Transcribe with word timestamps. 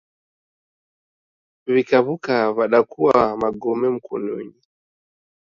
Wikawuka 1.67 2.35
wadakua 2.57 3.37
magome 3.37 3.89
mkonunyi 3.89 4.61